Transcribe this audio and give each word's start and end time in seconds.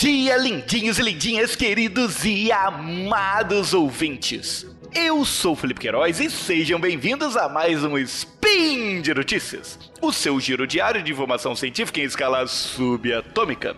dia, 0.00 0.38
lindinhos 0.38 0.98
e 0.98 1.02
lindinhas, 1.02 1.54
queridos 1.54 2.24
e 2.24 2.50
amados 2.50 3.74
ouvintes. 3.74 4.66
Eu 4.94 5.26
sou 5.26 5.54
Felipe 5.54 5.80
Queiroz 5.80 6.18
e 6.20 6.30
sejam 6.30 6.80
bem-vindos 6.80 7.36
a 7.36 7.50
mais 7.50 7.84
um 7.84 7.98
Spin 7.98 9.02
de 9.02 9.12
Notícias, 9.12 9.78
o 10.00 10.10
seu 10.10 10.40
giro 10.40 10.66
diário 10.66 11.02
de 11.02 11.12
informação 11.12 11.54
científica 11.54 12.00
em 12.00 12.04
escala 12.04 12.46
subatômica. 12.46 13.76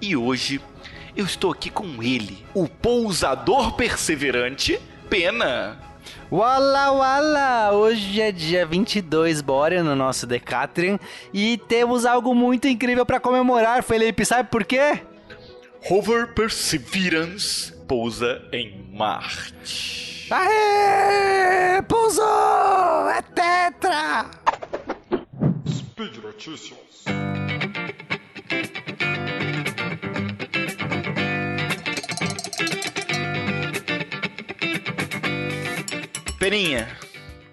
E 0.00 0.16
hoje 0.16 0.60
eu 1.14 1.24
estou 1.24 1.52
aqui 1.52 1.70
com 1.70 2.02
ele, 2.02 2.44
o 2.52 2.66
pousador 2.66 3.74
perseverante, 3.76 4.80
Pena. 5.08 5.78
Wala 6.28 6.90
wala! 6.90 7.70
Hoje 7.72 8.20
é 8.20 8.32
dia 8.32 8.66
22 8.66 9.40
Borean 9.40 9.84
no 9.84 9.94
nosso 9.94 10.26
Decatrian 10.26 10.98
e 11.32 11.56
temos 11.68 12.04
algo 12.04 12.34
muito 12.34 12.66
incrível 12.66 13.06
para 13.06 13.20
comemorar, 13.20 13.84
Felipe. 13.84 14.24
Sabe 14.24 14.48
por 14.50 14.64
quê? 14.64 15.02
Rover 15.84 16.28
Perseverance 16.32 17.72
pousa 17.88 18.40
em 18.52 18.86
Marte. 18.92 20.28
Aê! 20.30 21.82
Pousou! 21.82 23.10
É 23.10 23.20
tetra! 23.20 24.30
Speed 25.68 26.18
Notícias. 26.18 26.78
Peninha, 36.38 36.88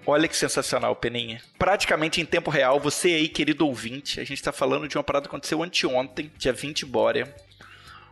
olha 0.06 0.28
que 0.28 0.36
sensacional, 0.36 0.94
Peninha. 0.94 1.42
Praticamente 1.58 2.20
em 2.20 2.24
tempo 2.24 2.48
real, 2.48 2.78
você 2.78 3.08
aí, 3.08 3.28
querido 3.28 3.66
ouvinte, 3.66 4.20
a 4.20 4.24
gente 4.24 4.40
tá 4.40 4.52
falando 4.52 4.86
de 4.86 4.96
uma 4.96 5.02
parada 5.02 5.24
que 5.24 5.28
aconteceu 5.28 5.62
anteontem, 5.64 6.30
dia 6.38 6.52
20 6.52 6.86
Bórea. 6.86 7.34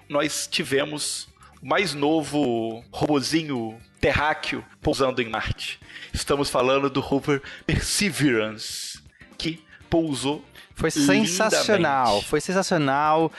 Nós 0.08 0.46
tivemos 0.50 1.28
o 1.62 1.66
mais 1.66 1.94
novo 1.94 2.82
robozinho 2.90 3.78
terráqueo 4.00 4.64
pousando 4.80 5.20
em 5.20 5.28
Marte. 5.28 5.78
Estamos 6.12 6.48
falando 6.48 6.88
do 6.88 7.00
rover 7.00 7.42
Perseverance, 7.66 9.00
que 9.36 9.62
pousou 9.90 10.44
Foi 10.74 10.90
sensacional, 10.90 12.04
lindamente. 12.06 12.26
foi 12.28 12.40
sensacional. 12.40 13.32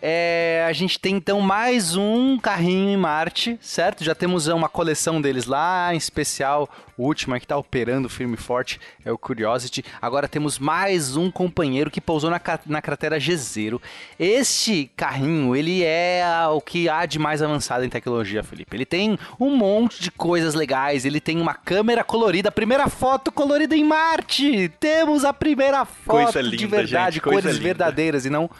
É, 0.00 0.64
a 0.68 0.72
gente 0.72 0.98
tem 0.98 1.16
então 1.16 1.40
mais 1.40 1.96
um 1.96 2.38
carrinho 2.38 2.90
em 2.90 2.96
Marte, 2.96 3.58
certo? 3.60 4.04
Já 4.04 4.14
temos 4.14 4.46
uma 4.46 4.68
coleção 4.68 5.20
deles 5.20 5.44
lá, 5.46 5.92
em 5.92 5.96
especial 5.96 6.68
o 6.96 7.04
último 7.04 7.36
que 7.38 7.44
está 7.44 7.56
operando 7.56 8.08
firme 8.08 8.34
e 8.34 8.36
forte 8.36 8.80
é 9.04 9.12
o 9.12 9.16
Curiosity. 9.18 9.84
Agora 10.02 10.26
temos 10.26 10.58
mais 10.58 11.16
um 11.16 11.30
companheiro 11.30 11.90
que 11.90 12.00
pousou 12.00 12.28
na, 12.30 12.40
na 12.66 12.82
cratera 12.82 13.20
Jezero. 13.20 13.80
Este 14.18 14.90
carrinho, 14.96 15.54
ele 15.54 15.84
é 15.84 16.24
a- 16.24 16.50
o 16.50 16.60
que 16.60 16.88
há 16.88 17.06
de 17.06 17.18
mais 17.18 17.40
avançado 17.40 17.84
em 17.84 17.88
tecnologia, 17.88 18.42
Felipe. 18.42 18.76
Ele 18.76 18.84
tem 18.86 19.18
um 19.38 19.56
monte 19.56 20.02
de 20.02 20.10
coisas 20.10 20.54
legais, 20.54 21.04
ele 21.04 21.20
tem 21.20 21.40
uma 21.40 21.54
câmera 21.54 22.02
colorida, 22.02 22.48
a 22.48 22.52
primeira 22.52 22.88
foto 22.88 23.30
colorida 23.30 23.76
em 23.76 23.84
Marte! 23.84 24.68
Temos 24.80 25.24
a 25.24 25.32
primeira 25.32 25.84
foto 25.84 26.32
Coisa 26.32 26.42
de 26.42 26.56
linda, 26.56 26.76
verdade, 26.78 27.14
gente, 27.14 27.22
cores 27.22 27.44
linda. 27.44 27.58
verdadeiras 27.62 28.24
e 28.26 28.30
não 28.30 28.50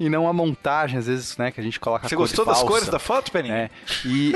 e 0.00 0.08
não 0.08 0.26
a 0.26 0.32
montagem, 0.32 0.98
às 0.98 1.06
vezes, 1.06 1.36
né, 1.36 1.50
que 1.52 1.60
a 1.60 1.62
gente 1.62 1.78
coloca 1.78 2.08
Você 2.08 2.16
gostou 2.16 2.44
das 2.46 2.56
falsa. 2.58 2.72
cores 2.72 2.88
da 2.88 2.98
foto, 2.98 3.30
Peninha? 3.30 3.54
É. 3.54 3.70
E 4.06 4.32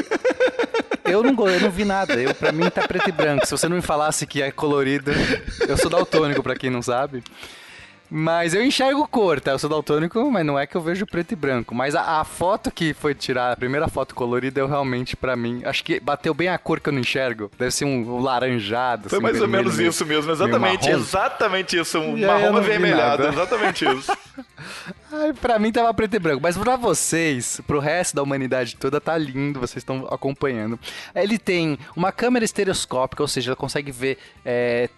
eu 1.10 1.22
não, 1.22 1.48
eu 1.48 1.60
não 1.60 1.70
vi 1.70 1.84
nada. 1.86 2.14
Eu, 2.14 2.34
pra 2.34 2.52
mim 2.52 2.68
tá 2.68 2.86
preto 2.86 3.08
e 3.08 3.12
branco. 3.12 3.46
Se 3.46 3.50
você 3.50 3.66
não 3.68 3.76
me 3.76 3.82
falasse 3.82 4.26
que 4.26 4.42
é 4.42 4.50
colorido, 4.52 5.10
eu 5.66 5.76
sou 5.78 5.90
daltônico, 5.90 6.42
pra 6.42 6.54
quem 6.54 6.68
não 6.68 6.82
sabe. 6.82 7.24
Mas 8.10 8.54
eu 8.54 8.62
enxergo 8.62 9.08
cor, 9.08 9.40
tá? 9.40 9.52
Eu 9.52 9.58
sou 9.58 9.68
daltônico, 9.68 10.30
mas 10.30 10.44
não 10.44 10.58
é 10.58 10.66
que 10.66 10.76
eu 10.76 10.80
vejo 10.82 11.06
preto 11.06 11.32
e 11.32 11.36
branco. 11.36 11.74
Mas 11.74 11.96
a, 11.96 12.20
a 12.20 12.24
foto 12.24 12.70
que 12.70 12.92
foi 12.92 13.14
tirar, 13.14 13.50
a 13.52 13.56
primeira 13.56 13.88
foto 13.88 14.14
colorida, 14.14 14.60
eu 14.60 14.68
realmente, 14.68 15.16
pra 15.16 15.34
mim, 15.34 15.62
acho 15.64 15.82
que 15.82 15.98
bateu 15.98 16.34
bem 16.34 16.48
a 16.48 16.58
cor 16.58 16.78
que 16.78 16.90
eu 16.90 16.92
não 16.92 17.00
enxergo. 17.00 17.50
Deve 17.58 17.70
ser 17.72 17.86
um, 17.86 18.16
um 18.16 18.20
laranjado. 18.20 19.08
Foi 19.08 19.16
assim, 19.16 19.22
mais 19.22 19.34
ou 19.36 19.40
vermelho, 19.40 19.64
menos 19.64 19.78
meio- 19.78 19.88
isso 19.88 20.04
mesmo, 20.04 20.30
exatamente, 20.30 20.88
exatamente 20.90 21.78
isso, 21.78 21.98
um 21.98 22.16
marrom 22.24 22.56
avermelhado, 22.58 23.26
exatamente 23.26 23.84
isso. 23.88 24.12
Ai, 25.12 25.32
pra 25.32 25.58
mim 25.58 25.70
tava 25.70 25.92
preto 25.94 26.14
e 26.14 26.18
branco, 26.18 26.42
mas 26.42 26.56
pra 26.56 26.76
vocês, 26.76 27.60
pro 27.66 27.78
resto 27.78 28.16
da 28.16 28.22
humanidade 28.22 28.76
toda, 28.76 29.00
tá 29.00 29.16
lindo, 29.16 29.60
vocês 29.60 29.78
estão 29.78 30.06
acompanhando. 30.10 30.78
Ele 31.14 31.38
tem 31.38 31.78
uma 31.96 32.10
câmera 32.10 32.44
estereoscópica, 32.44 33.22
ou 33.22 33.28
seja, 33.28 33.50
ela 33.50 33.56
consegue 33.56 33.92
ver 33.92 34.18
é, 34.44 34.88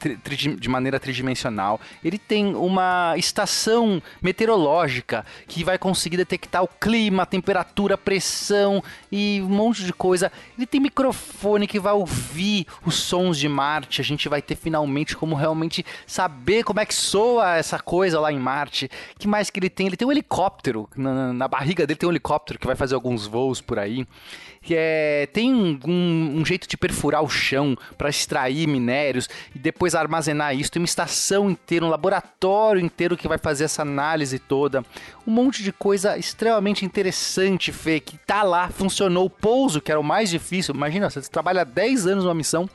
de 0.59 0.69
maneira 0.69 0.99
tridimensional. 0.99 1.81
Ele 2.04 2.19
tem 2.19 2.54
uma 2.54 3.15
estação 3.16 4.03
meteorológica 4.22 5.25
que 5.47 5.65
vai 5.65 5.78
conseguir 5.78 6.16
detectar 6.16 6.62
o 6.62 6.69
clima, 6.69 7.25
a 7.25 7.27
temperatura, 7.27 7.94
a 7.94 7.98
pressão 7.98 8.83
e 9.10 9.41
um 9.43 9.48
monte 9.48 9.84
de 9.84 9.93
coisa. 9.93 10.33
Ele 10.56 10.66
tem 10.66 10.81
microfone 10.81 11.66
que 11.66 11.81
vai 11.81 11.93
ouvir 11.93 12.66
os 12.84 12.97
sons 12.97 13.38
de 13.38 13.48
Marte. 13.48 14.00
A 14.00 14.04
gente 14.04 14.28
vai 14.28 14.41
ter 14.41 14.56
finalmente 14.56 15.16
como 15.16 15.34
realmente 15.34 15.84
saber 16.06 16.65
como 16.65 16.81
é 16.81 16.87
que 16.87 16.94
soa 16.94 17.56
essa 17.56 17.78
coisa 17.78 18.21
lá 18.21 18.33
em 18.33 18.38
Marte. 18.38 18.91
que 19.19 19.28
mais 19.28 19.50
que 19.56 19.61
ele 19.61 19.71
tem? 19.71 19.87
Ele 19.87 19.97
tem 19.97 20.06
um 20.06 20.12
helicóptero. 20.12 20.89
Na, 20.97 21.33
na 21.33 21.49
barriga 21.49 21.87
dele 21.87 21.99
tem 21.99 22.06
um 22.09 22.12
helicóptero 22.12 22.59
que 22.59 22.67
vai 22.67 22.77
fazer 22.77 22.94
alguns 22.94 23.27
voos 23.27 23.61
por 23.61 23.78
aí. 23.78 24.06
Que 24.61 24.75
é, 24.77 25.28
tem 25.33 25.55
um, 25.55 25.78
um- 25.87 26.41
um 26.41 26.44
jeito 26.44 26.69
de 26.69 26.77
perfurar 26.77 27.22
o 27.22 27.28
chão 27.28 27.77
para 27.97 28.09
extrair 28.09 28.66
minérios 28.66 29.28
e 29.55 29.59
depois 29.59 29.95
armazenar 29.95 30.55
isso. 30.56 30.71
Tem 30.71 30.81
uma 30.81 30.87
estação 30.87 31.49
inteira, 31.50 31.84
um 31.87 31.89
laboratório 31.89 32.81
inteiro 32.84 33.16
que 33.16 33.28
vai 33.28 33.39
fazer 33.39 33.65
essa 33.65 33.83
análise 33.83 34.39
toda. 34.39 34.84
Um 35.27 35.31
monte 35.33 35.62
de 35.62 35.72
coisa 35.72 36.19
extremamente 36.19 36.84
interessante, 36.84 37.72
Fê, 37.72 38.00
que 38.00 38.19
tá 38.19 38.43
lá, 38.43 38.69
funcionou. 38.69 39.27
O 39.27 39.31
pouso, 39.31 39.81
que 39.81 39.91
era 39.91 40.00
o 40.00 40.05
mais 40.05 40.28
difícil. 40.31 40.75
Imagina, 40.75 41.09
você 41.09 41.21
trabalha 41.22 41.65
10 41.65 42.06
anos 42.06 42.25
numa 42.25 42.34
missão 42.34 42.69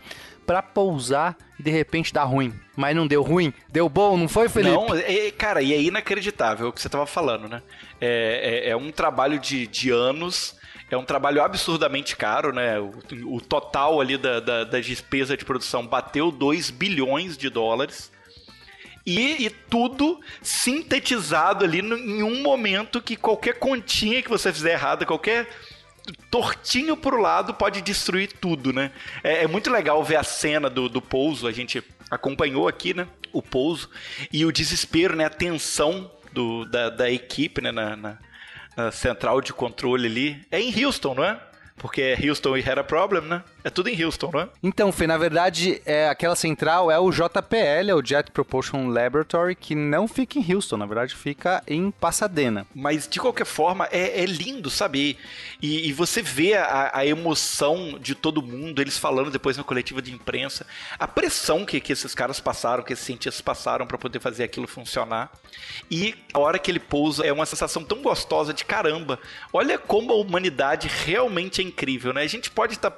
para 0.46 0.62
pousar 0.62 1.38
e 1.60 1.64
de 1.64 1.70
repente 1.72 2.14
dá 2.14 2.24
ruim. 2.24 2.54
Mas 2.82 2.96
não 2.96 3.06
deu 3.06 3.22
ruim, 3.22 3.54
deu 3.70 3.88
bom, 3.88 4.18
não 4.18 4.28
foi, 4.28 4.50
Felipe? 4.50 4.74
Não, 4.74 4.88
é- 4.96 5.30
cara, 5.30 5.62
e 5.62 5.72
é 5.72 5.80
inacreditável 5.80 6.68
o 6.70 6.74
que 6.74 6.82
você 6.82 6.90
tava 6.90 7.06
falando, 7.06 7.48
né? 7.48 7.62
É, 8.02 8.64
é- 8.66 8.70
é 8.72 8.76
um 8.76 8.92
trabalho 8.92 9.38
de, 9.40 9.68
de 9.68 9.92
anos, 9.92 10.56
é 10.90 10.98
um 10.98 11.06
trabalho 11.06 11.44
absurdamente 11.44 12.16
caro, 12.18 12.52
né? 12.52 12.80
O, 12.80 12.92
o 13.36 13.40
total 13.40 14.02
ali 14.02 14.18
da, 14.18 14.40
da, 14.40 14.64
da 14.64 14.80
despesa 14.80 15.38
de 15.38 15.46
produção 15.46 15.86
bateu 15.86 16.32
2 16.32 16.72
bilhões 16.72 17.38
de 17.38 17.50
dólares. 17.52 18.12
E, 19.06 19.46
e 19.46 19.50
tudo 19.50 20.20
sintetizado 20.42 21.64
ali 21.64 21.82
no- 21.84 21.98
em 21.98 22.24
um 22.24 22.42
momento 22.42 23.00
que 23.02 23.16
qualquer 23.16 23.60
continha 23.60 24.22
que 24.24 24.30
você 24.30 24.52
fizer 24.52 24.74
errada, 24.74 25.06
qualquer 25.06 25.48
tortinho 26.30 26.98
pro 26.98 27.20
lado 27.22 27.54
pode 27.54 27.82
destruir 27.82 28.32
tudo, 28.34 28.74
né? 28.74 28.92
É, 29.24 29.44
é 29.44 29.48
muito 29.48 29.70
legal 29.72 30.04
ver 30.04 30.16
a 30.18 30.24
cena 30.24 30.70
do, 30.70 30.90
do 30.90 31.02
pouso, 31.02 31.48
a 31.48 31.52
gente 31.52 31.84
acompanhou 32.12 32.68
aqui, 32.68 32.94
né? 32.94 33.08
O 33.34 33.42
pouso 33.42 33.90
e 34.32 34.46
o 34.46 34.52
desespero, 34.52 35.16
né? 35.16 35.26
A 35.26 35.30
tensão 35.30 36.12
do, 36.34 36.66
da, 36.66 36.90
da 36.90 37.10
equipe, 37.10 37.62
né? 37.62 37.72
Na, 37.72 37.96
na- 37.96 38.18
na 38.78 38.90
central 38.92 39.42
de 39.42 39.52
controle 39.52 40.08
ali. 40.08 40.46
É 40.52 40.60
em 40.62 40.86
Houston, 40.86 41.14
não 41.16 41.24
é? 41.26 41.38
Porque 41.78 42.16
Houston 42.24 42.56
e 42.58 42.62
had 42.62 42.78
a 42.78 42.84
problem, 42.84 43.22
né? 43.24 43.44
É 43.64 43.70
tudo 43.70 43.90
em 43.90 44.04
Houston, 44.04 44.32
não 44.34 44.42
é? 44.42 44.50
Então, 44.64 44.92
Fê, 44.92 45.06
na 45.06 45.18
verdade, 45.18 45.82
é, 45.86 46.10
aquela 46.10 46.36
central 46.36 46.90
é 46.90 47.00
o 47.00 47.12
JPL, 47.12 47.90
é 47.90 47.94
o 47.94 48.04
Jet 48.04 48.32
Propulsion 48.32 48.88
Laboratory, 48.88 49.56
que 49.56 49.76
não 49.76 50.08
fica 50.08 50.40
em 50.40 50.54
Houston, 50.54 50.78
na 50.78 50.86
verdade 50.86 51.16
fica 51.16 51.64
em 51.68 51.92
Pasadena. 51.92 52.66
Mas 52.74 53.08
de 53.08 53.20
qualquer 53.20 53.46
forma, 53.46 53.88
é, 53.92 54.24
é 54.24 54.26
lindo, 54.26 54.70
sabe? 54.70 55.18
E, 55.62 55.88
e 55.88 55.94
você 55.94 56.22
vê 56.22 56.56
a, 56.56 56.92
a 56.94 57.06
emoção 57.06 58.00
de 58.00 58.16
todo 58.16 58.42
mundo, 58.42 58.82
eles 58.82 58.98
falando 58.98 59.30
depois 59.30 59.58
na 59.58 59.64
coletiva 59.64 60.02
de 60.02 60.12
imprensa, 60.12 60.66
a 60.98 61.08
pressão 61.08 61.66
que, 61.66 61.80
que 61.80 61.94
esses 61.94 62.16
caras 62.16 62.40
passaram, 62.40 62.84
que 62.84 62.94
esses 62.94 63.06
cientistas 63.06 63.42
passaram 63.42 63.86
para 63.86 63.98
poder 63.98 64.20
fazer 64.20 64.44
aquilo 64.44 64.68
funcionar. 64.68 65.32
E 65.90 66.16
a 66.34 66.40
hora 66.40 66.58
que 66.58 66.72
ele 66.72 66.80
pousa 66.80 67.26
é 67.26 67.32
uma 67.32 67.46
sensação 67.46 67.84
tão 67.84 68.02
gostosa 68.02 68.54
de 68.54 68.66
caramba. 68.66 69.20
Olha 69.54 69.78
como 69.78 70.12
a 70.12 70.16
humanidade 70.16 70.88
realmente 70.88 71.62
é 71.62 71.64
incrível, 71.64 72.14
né? 72.14 72.22
A 72.24 72.28
gente 72.28 72.50
pode 72.50 72.74
estar 72.74 72.92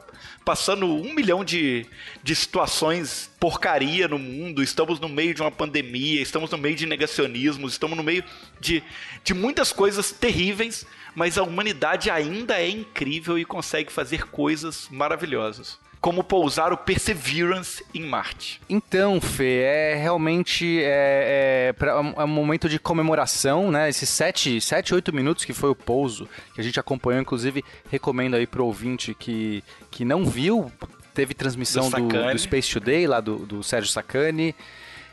passando 0.53 0.85
um 0.85 1.15
milhão 1.15 1.43
de, 1.43 1.83
de 2.21 2.35
situações 2.35 3.27
porcaria 3.39 4.07
no 4.07 4.19
mundo, 4.19 4.61
estamos 4.61 4.99
no 4.99 5.09
meio 5.09 5.33
de 5.33 5.41
uma 5.41 5.49
pandemia, 5.49 6.21
estamos 6.21 6.51
no 6.51 6.59
meio 6.59 6.75
de 6.75 6.85
negacionismos, 6.85 7.71
estamos 7.71 7.97
no 7.97 8.03
meio 8.03 8.23
de, 8.59 8.83
de 9.23 9.33
muitas 9.33 9.71
coisas 9.71 10.11
terríveis, 10.11 10.85
mas 11.15 11.39
a 11.39 11.43
humanidade 11.43 12.11
ainda 12.11 12.61
é 12.61 12.69
incrível 12.69 13.39
e 13.39 13.43
consegue 13.43 13.91
fazer 13.91 14.27
coisas 14.27 14.87
maravilhosas. 14.91 15.79
Como 16.03 16.21
pousar 16.21 16.73
o 16.73 16.77
Perseverance 16.77 17.81
em 17.93 18.01
Marte. 18.01 18.59
Então, 18.69 19.21
Fê, 19.21 19.61
é 19.61 19.95
realmente 19.95 20.81
é, 20.83 21.69
é, 21.69 21.73
pra- 21.73 21.91
é 21.93 22.23
um 22.25 22.27
momento 22.27 22.67
de 22.67 22.77
comemoração, 22.77 23.71
né? 23.71 23.87
Esses 23.87 24.09
7, 24.09 24.59
sete 24.59 24.93
8 24.93 25.15
minutos 25.15 25.45
que 25.45 25.53
foi 25.53 25.69
o 25.69 25.75
pouso, 25.75 26.27
que 26.53 26.59
a 26.59 26.63
gente 26.63 26.77
acompanhou, 26.77 27.21
inclusive, 27.21 27.63
recomendo 27.89 28.35
aí 28.35 28.45
pro 28.45 28.65
ouvinte 28.65 29.13
que, 29.17 29.63
que 29.89 30.03
não 30.03 30.25
viu, 30.25 30.69
teve 31.13 31.33
transmissão 31.33 31.89
Do 31.89 32.01
do, 32.01 32.31
do 32.33 32.39
Space 32.39 32.69
Today, 32.69 33.07
lá 33.07 33.21
do, 33.21 33.37
do 33.45 33.63
Sérgio 33.63 33.89
Sacani. 33.89 34.53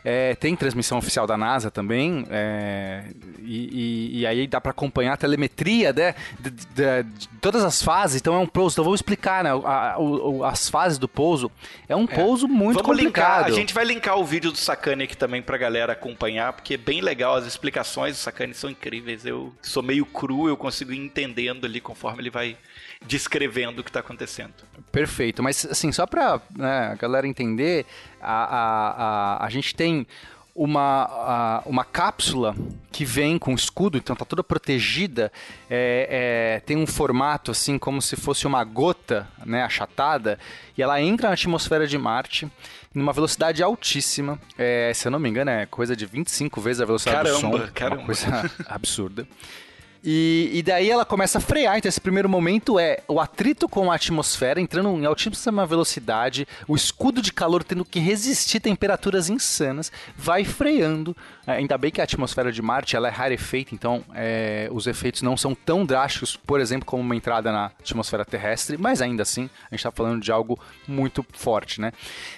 É, 0.05 0.35
tem 0.35 0.56
transmissão 0.56 0.99
oficial 0.99 1.26
da 1.26 1.37
NASA 1.37 1.70
também, 1.70 2.26
é, 2.31 3.05
e, 3.38 4.14
e, 4.17 4.20
e, 4.20 4.26
aí 4.26 4.47
dá 4.47 4.61
para 4.61 4.70
acompanhar 4.70 5.12
a 5.12 5.17
telemetria 5.17 5.93
né, 5.93 6.14
de, 6.38 6.50
de, 6.50 7.02
de, 7.02 7.29
todas 7.41 7.62
as 7.62 7.82
fases. 7.82 8.20
Então 8.20 8.35
é 8.35 8.38
um 8.38 8.47
pouso. 8.47 8.75
Então 8.75 8.85
vou 8.85 8.94
explicar 8.94 9.44
né, 9.44 9.50
a, 9.50 9.97
a, 9.97 10.50
as 10.50 10.69
fases 10.69 10.99
do 10.99 11.08
pouso. 11.08 11.50
É 11.88 11.94
um 11.94 12.05
é. 12.05 12.06
pouso 12.06 12.49
muito 12.49 12.82
Vamos 12.82 12.91
complicado. 12.91 13.44
Linkar, 13.44 13.47
a 13.47 13.50
gente 13.50 13.75
vai 13.75 13.85
linkar 13.85 14.19
o 14.19 14.25
vídeo 14.25 14.50
do 14.50 14.58
Sakane 14.58 15.05
aqui 15.05 15.17
também 15.17 15.43
pra 15.43 15.58
galera 15.58 15.93
acompanhar, 15.93 16.53
porque 16.53 16.75
é 16.75 16.79
bem 16.79 17.00
legal. 17.00 17.35
As 17.35 17.46
explicações 17.46 18.17
do 18.17 18.19
Sakane 18.19 18.55
são 18.55 18.70
incríveis. 18.70 19.26
Eu 19.26 19.53
sou 19.61 19.82
meio 19.82 20.06
cru, 20.06 20.49
eu 20.49 20.56
consigo 20.56 20.93
ir 20.93 20.99
entendendo 20.99 21.67
ali 21.67 21.81
conforme 21.81 22.23
ele 22.23 22.31
vai 22.31 22.56
descrevendo 23.06 23.81
o 23.81 23.85
que 23.85 23.91
está 23.91 24.00
acontecendo. 24.00 24.52
Perfeito, 24.93 25.43
mas 25.43 25.67
assim, 25.67 25.91
só 25.93 26.06
para 26.06 26.41
né, 26.56 26.91
a 26.93 26.94
galera 26.94 27.26
entender, 27.26 27.87
a, 28.20 28.44
a, 28.44 28.91
a, 29.43 29.47
a 29.47 29.50
gente 29.50 29.75
tem 29.75 30.06
uma, 30.55 31.62
uma 31.64 31.85
cápsula 31.85 32.55
que 32.93 33.05
vem 33.05 33.38
com 33.38 33.55
escudo, 33.55 33.97
então 33.97 34.14
tá 34.17 34.25
toda 34.25 34.43
protegida, 34.43 35.32
é, 35.70 36.56
é, 36.58 36.61
tem 36.61 36.76
um 36.76 36.87
formato 36.87 37.50
assim 37.50 37.79
como 37.79 38.02
se 38.02 38.17
fosse 38.17 38.47
uma 38.47 38.62
gota 38.64 39.29
né, 39.46 39.62
achatada, 39.62 40.38
e 40.76 40.82
ela 40.82 41.00
entra 41.00 41.29
na 41.29 41.35
atmosfera 41.35 41.87
de 41.87 41.96
Marte 41.96 42.50
numa 42.93 43.12
velocidade 43.12 43.62
altíssima, 43.62 44.38
é, 44.58 44.93
se 44.94 45.06
eu 45.06 45.12
não 45.12 45.19
me 45.19 45.29
engano 45.29 45.50
é 45.50 45.67
coisa 45.67 45.94
de 45.94 46.05
25 46.05 46.61
vezes 46.61 46.82
a 46.82 46.85
velocidade 46.85 47.31
caramba, 47.31 47.58
do 47.58 47.67
som, 47.67 47.73
caramba. 47.73 47.96
uma 48.03 48.06
coisa 48.06 48.50
absurda. 48.69 49.26
E, 50.02 50.50
e, 50.55 50.62
daí 50.62 50.91
ela 50.91 51.05
começa 51.05 51.38
a 51.38 51.41
frear. 51.41 51.76
Então, 51.76 51.88
esse 51.88 52.00
primeiro 52.00 52.29
momento 52.29 52.79
é 52.79 53.00
o 53.06 53.20
atrito 53.20 53.69
com 53.69 53.93
a 53.93 53.97
atmosfera, 53.97 54.61
entrando 54.61 54.88
em 54.91 55.05
altíssima 55.05 55.67
velocidade, 55.67 56.49
o 56.67 56.75
escudo 56.75 57.20
de 57.20 57.32
calor 57.32 57.62
tendo 57.62 57.85
que 57.85 58.00
resistir 58.00 58.61
temperaturas 58.61 59.29
insanas, 59.29 59.93
vai 60.17 60.44
freando. 60.44 61.14
É, 61.47 61.52
ainda 61.52 61.76
bem 61.76 61.91
que 61.91 62.00
a 62.00 62.05
atmosfera 62.05 62.50
de 62.50 62.62
Marte 62.62 62.97
ela 62.97 63.08
é 63.08 63.11
rarefeita, 63.11 63.75
então 63.75 64.02
é, 64.14 64.69
os 64.73 64.87
efeitos 64.87 65.20
não 65.20 65.37
são 65.37 65.55
tão 65.55 65.85
drásticos, 65.85 66.35
por 66.35 66.61
exemplo, 66.61 66.87
como 66.87 67.03
uma 67.03 67.17
entrada 67.17 67.53
na 67.53 67.67
atmosfera 67.67 68.25
terrestre, 68.25 68.79
mas 68.79 69.03
ainda 69.03 69.23
assim 69.23 69.50
a 69.70 69.75
gente 69.75 69.81
está 69.81 69.91
falando 69.91 70.23
de 70.23 70.32
algo 70.32 70.58
muito 70.88 71.25
forte. 71.32 71.81
Né? 71.81 71.93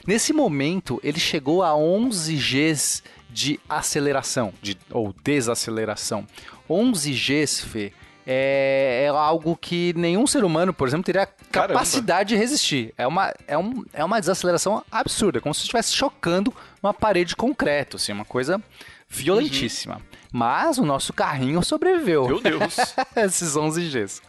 Nesse 0.07 0.33
momento, 0.33 1.01
ele 1.05 1.21
chegou 1.21 1.63
a 1.63 1.77
11 1.77 2.35
Gs 2.37 3.03
de 3.33 3.59
aceleração, 3.69 4.53
de, 4.61 4.77
ou 4.91 5.15
desaceleração. 5.25 6.27
11 6.69 7.13
Gs, 7.13 7.65
Fê, 7.65 7.93
é, 8.27 9.05
é, 9.05 9.09
algo 9.09 9.57
que 9.57 9.93
nenhum 9.97 10.27
ser 10.27 10.45
humano, 10.45 10.73
por 10.73 10.87
exemplo, 10.87 11.05
teria 11.05 11.27
capacidade 11.51 12.07
Caramba. 12.07 12.25
de 12.25 12.37
resistir. 12.37 12.95
É 12.97 13.07
uma, 13.07 13.35
é, 13.47 13.59
um, 13.59 13.85
é 13.93 14.05
uma 14.05 14.21
desaceleração 14.21 14.85
absurda, 14.91 15.41
como 15.41 15.55
se 15.55 15.63
estivesse 15.63 15.95
chocando 15.95 16.55
uma 16.83 16.95
parede 16.95 17.31
de 17.31 17.37
concreto, 17.37 17.97
assim, 17.97 18.13
uma 18.13 18.25
coisa 18.25 18.63
violentíssima. 19.09 19.97
Uhum. 19.97 20.03
Mas 20.33 20.79
o 20.79 20.85
nosso 20.85 21.13
carrinho 21.13 21.63
sobreviveu. 21.63 22.27
Meu 22.27 22.41
Deus! 22.41 22.77
Esses 23.17 23.57
11 23.57 23.89
Gs. 23.91 24.23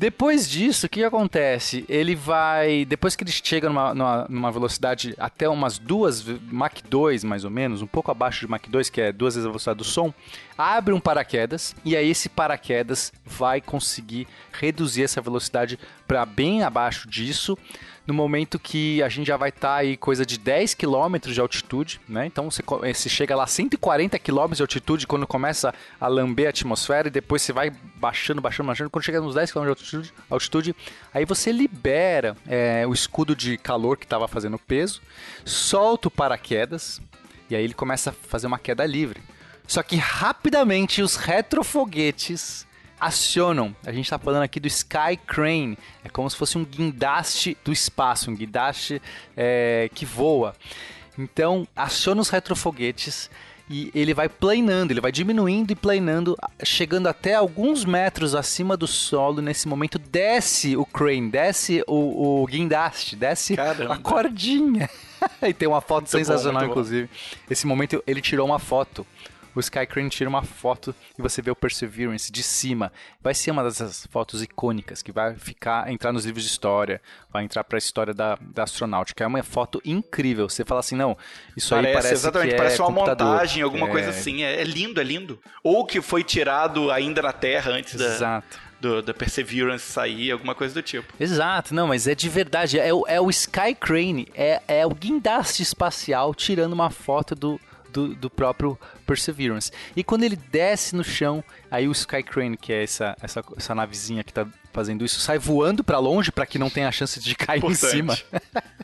Depois 0.00 0.48
disso, 0.48 0.86
o 0.86 0.88
que 0.88 1.04
acontece? 1.04 1.84
Ele 1.86 2.14
vai. 2.14 2.86
Depois 2.86 3.14
que 3.14 3.22
ele 3.22 3.30
chega 3.30 3.68
numa, 3.68 3.92
numa, 3.92 4.26
numa, 4.30 4.50
velocidade 4.50 5.14
até 5.18 5.46
umas 5.46 5.76
duas 5.76 6.24
Mach 6.50 6.72
2, 6.88 7.22
mais 7.22 7.44
ou 7.44 7.50
menos, 7.50 7.82
um 7.82 7.86
pouco 7.86 8.10
abaixo 8.10 8.40
de 8.40 8.50
Mach 8.50 8.66
2, 8.66 8.88
que 8.88 8.98
é 8.98 9.12
duas 9.12 9.34
vezes 9.34 9.44
a 9.44 9.50
velocidade 9.50 9.76
do 9.76 9.84
som, 9.84 10.10
abre 10.56 10.94
um 10.94 11.00
paraquedas 11.00 11.76
e 11.84 11.94
aí 11.94 12.08
esse 12.08 12.30
paraquedas 12.30 13.12
vai 13.26 13.60
conseguir 13.60 14.26
reduzir 14.50 15.02
essa 15.02 15.20
velocidade 15.20 15.78
para 16.08 16.24
bem 16.24 16.62
abaixo 16.62 17.06
disso 17.06 17.58
no 18.10 18.14
momento 18.14 18.58
que 18.58 19.00
a 19.04 19.08
gente 19.08 19.28
já 19.28 19.36
vai 19.36 19.50
estar 19.50 19.68
tá 19.68 19.76
aí 19.76 19.96
coisa 19.96 20.26
de 20.26 20.36
10 20.36 20.74
km 20.74 21.16
de 21.20 21.40
altitude, 21.40 22.00
né? 22.08 22.26
Então 22.26 22.50
você, 22.50 22.60
você 22.60 23.08
chega 23.08 23.36
lá 23.36 23.44
a 23.44 23.46
140 23.46 24.18
km 24.18 24.52
de 24.52 24.62
altitude 24.62 25.06
quando 25.06 25.28
começa 25.28 25.72
a 26.00 26.08
lamber 26.08 26.48
a 26.48 26.50
atmosfera 26.50 27.06
e 27.06 27.10
depois 27.10 27.40
você 27.40 27.52
vai 27.52 27.70
baixando, 27.94 28.40
baixando, 28.40 28.66
baixando. 28.66 28.90
Quando 28.90 29.04
chega 29.04 29.20
nos 29.20 29.36
10 29.36 29.52
km 29.52 29.62
de 29.62 29.68
altitude, 29.68 30.14
altitude 30.28 30.76
aí 31.14 31.24
você 31.24 31.52
libera 31.52 32.36
é, 32.48 32.84
o 32.84 32.92
escudo 32.92 33.36
de 33.36 33.56
calor 33.56 33.96
que 33.96 34.04
estava 34.04 34.26
fazendo 34.26 34.58
peso, 34.58 35.00
solta 35.44 36.08
o 36.08 36.10
paraquedas 36.10 37.00
e 37.48 37.54
aí 37.54 37.62
ele 37.62 37.74
começa 37.74 38.10
a 38.10 38.12
fazer 38.12 38.48
uma 38.48 38.58
queda 38.58 38.84
livre. 38.84 39.20
Só 39.68 39.84
que 39.84 39.94
rapidamente 39.94 41.00
os 41.00 41.14
retrofoguetes 41.14 42.66
acionam. 43.00 43.74
A 43.84 43.92
gente 43.92 44.04
está 44.04 44.18
falando 44.18 44.42
aqui 44.42 44.60
do 44.60 44.68
Sky 44.68 45.16
Crane. 45.26 45.78
É 46.04 46.08
como 46.08 46.28
se 46.28 46.36
fosse 46.36 46.58
um 46.58 46.64
guindaste 46.64 47.56
do 47.64 47.72
espaço, 47.72 48.30
um 48.30 48.34
guindaste 48.34 49.00
é, 49.36 49.90
que 49.94 50.04
voa. 50.04 50.54
Então, 51.18 51.66
aciona 51.74 52.20
os 52.20 52.28
retrofoguetes 52.28 53.30
e 53.72 53.88
ele 53.94 54.12
vai 54.12 54.28
planando, 54.28 54.90
ele 54.90 55.00
vai 55.00 55.12
diminuindo 55.12 55.70
e 55.70 55.76
planando, 55.76 56.36
chegando 56.64 57.06
até 57.06 57.34
alguns 57.34 57.84
metros 57.84 58.34
acima 58.34 58.76
do 58.76 58.86
solo. 58.86 59.40
Nesse 59.40 59.68
momento, 59.68 59.96
desce 59.96 60.76
o 60.76 60.84
crane, 60.84 61.30
desce 61.30 61.84
o, 61.86 62.42
o 62.42 62.46
guindaste, 62.46 63.14
desce 63.14 63.54
Caramba. 63.54 63.94
a 63.94 63.98
cordinha. 63.98 64.90
e 65.40 65.54
tem 65.54 65.68
uma 65.68 65.80
foto 65.80 66.02
muito 66.02 66.10
sensacional, 66.10 66.62
bom, 66.62 66.70
inclusive. 66.70 67.06
Bom. 67.06 67.38
Esse 67.48 67.64
momento 67.64 68.02
ele 68.08 68.20
tirou 68.20 68.44
uma 68.44 68.58
foto 68.58 69.06
o 69.54 69.60
Skycrane 69.60 70.08
tira 70.08 70.28
uma 70.28 70.42
foto 70.42 70.94
e 71.18 71.22
você 71.22 71.42
vê 71.42 71.50
o 71.50 71.56
Perseverance 71.56 72.30
de 72.30 72.42
cima. 72.42 72.92
Vai 73.20 73.34
ser 73.34 73.50
uma 73.50 73.64
dessas 73.64 74.06
fotos 74.10 74.42
icônicas 74.42 75.02
que 75.02 75.12
vai 75.12 75.34
ficar, 75.36 75.90
entrar 75.90 76.12
nos 76.12 76.24
livros 76.24 76.44
de 76.44 76.50
história, 76.50 77.00
vai 77.32 77.44
entrar 77.44 77.64
para 77.64 77.76
a 77.76 77.78
história 77.78 78.14
da, 78.14 78.38
da 78.40 78.62
astronáutica. 78.62 79.24
É 79.24 79.26
uma 79.26 79.42
foto 79.42 79.80
incrível. 79.84 80.48
Você 80.48 80.64
fala 80.64 80.80
assim, 80.80 80.96
não, 80.96 81.16
isso 81.56 81.70
parece, 81.70 81.86
aí 81.88 81.94
parece 81.94 82.14
exatamente, 82.14 82.50
que 82.50 82.56
parece 82.56 82.80
é 82.80 82.84
uma 82.84 82.92
computador. 82.92 83.26
montagem, 83.26 83.62
alguma 83.62 83.88
é... 83.88 83.90
coisa 83.90 84.10
assim. 84.10 84.42
É, 84.42 84.60
é, 84.60 84.64
lindo, 84.64 85.00
é 85.00 85.04
lindo. 85.04 85.38
Ou 85.62 85.84
que 85.84 86.00
foi 86.00 86.22
tirado 86.22 86.90
ainda 86.90 87.22
na 87.22 87.32
Terra 87.32 87.72
antes 87.72 87.94
Exato. 87.94 88.46
da 88.56 88.70
do, 88.80 89.02
da 89.02 89.12
Perseverance 89.12 89.84
sair, 89.84 90.30
alguma 90.30 90.54
coisa 90.54 90.72
do 90.74 90.82
tipo. 90.82 91.12
Exato, 91.20 91.74
não, 91.74 91.88
mas 91.88 92.06
é 92.06 92.14
de 92.14 92.28
verdade. 92.28 92.78
É, 92.78 92.92
o, 92.92 93.04
é 93.06 93.20
o 93.20 93.28
Sky 93.28 93.74
Crane, 93.78 94.26
é, 94.34 94.62
é 94.66 94.86
o 94.86 94.90
guindaste 94.90 95.62
espacial 95.62 96.34
tirando 96.34 96.72
uma 96.72 96.88
foto 96.88 97.34
do, 97.34 97.60
do, 97.92 98.14
do 98.14 98.30
próprio 98.30 98.78
Perseverance. 99.06 99.70
E 99.94 100.02
quando 100.02 100.24
ele 100.24 100.36
desce 100.36 100.94
no 100.94 101.04
chão, 101.04 101.42
aí 101.70 101.88
o 101.88 101.92
Sky 101.92 102.22
Crane, 102.22 102.56
que 102.56 102.72
é 102.72 102.82
essa, 102.82 103.16
essa, 103.20 103.44
essa 103.56 103.74
navezinha 103.74 104.24
que 104.24 104.32
tá 104.32 104.46
fazendo 104.72 105.04
isso, 105.04 105.20
sai 105.20 105.38
voando 105.38 105.82
para 105.82 105.98
longe 105.98 106.30
para 106.30 106.46
que 106.46 106.58
não 106.58 106.70
tenha 106.70 106.88
a 106.88 106.92
chance 106.92 107.20
de 107.20 107.34
cair 107.34 107.58
Importante. 107.58 107.86
em 107.86 107.90
cima. 107.90 108.18